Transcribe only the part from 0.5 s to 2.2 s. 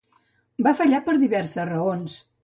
Va fallar per diverses raons.